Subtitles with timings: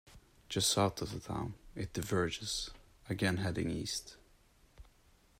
[0.49, 2.71] Just south of the town, it diverges,
[3.07, 4.15] again heading east.